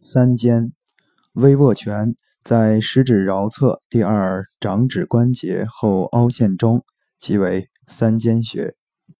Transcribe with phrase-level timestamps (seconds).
[0.00, 0.72] 三间，
[1.32, 2.14] 微握拳
[2.44, 6.84] 在食指桡侧第二掌指关节后凹陷中，
[7.18, 8.74] 即为三间穴。